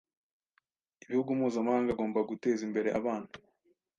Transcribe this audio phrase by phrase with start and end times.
[1.03, 3.29] Ibihugu mpuzamahanga agomba guteza imbere abana